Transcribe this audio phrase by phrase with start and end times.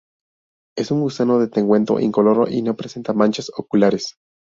[0.75, 4.15] Es un gusano de tegumento incoloro y no presenta manchas oculares.